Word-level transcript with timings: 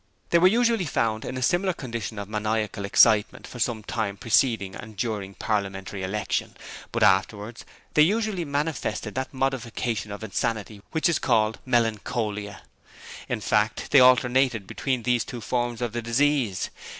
They 0.31 0.39
were 0.39 0.47
usually 0.47 0.87
found 0.87 1.23
in 1.25 1.37
a 1.37 1.43
similar 1.43 1.73
condition 1.73 2.17
of 2.17 2.27
maniacal 2.27 2.85
excitement 2.85 3.45
for 3.45 3.59
some 3.59 3.83
time 3.83 4.17
preceding 4.17 4.73
and 4.73 4.97
during 4.97 5.33
a 5.33 5.35
Parliamentary 5.35 6.01
election, 6.01 6.57
but 6.91 7.03
afterwards 7.03 7.65
they 7.93 8.01
usually 8.01 8.43
manifested 8.43 9.13
that 9.13 9.31
modification 9.31 10.11
of 10.11 10.23
insanity 10.23 10.81
which 10.89 11.07
is 11.07 11.19
called 11.19 11.59
melancholia. 11.67 12.63
In 13.29 13.41
fact 13.41 13.91
they 13.91 13.99
alternated 13.99 14.65
between 14.65 15.03
these 15.03 15.23
two 15.23 15.39
forms 15.39 15.83
of 15.83 15.93
the 15.93 16.01
disease. 16.01 16.71